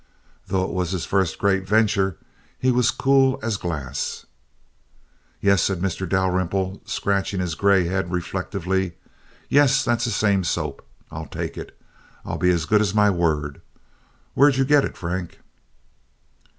[0.47, 2.17] Though it was his first great venture,
[2.57, 4.25] he was cool as glass.
[5.39, 6.09] "Yes," said Mr.
[6.09, 8.93] Dalrymple, scratching his gray head reflectively.
[9.47, 10.83] "Yes, that's the same soap.
[11.11, 11.79] I'll take it.
[12.25, 13.61] I'll be as good as my word.
[14.33, 15.37] Where'd you get it, Frank?"